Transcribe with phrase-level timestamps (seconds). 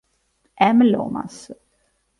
[0.59, 0.79] M.
[0.83, 1.51] Lomas.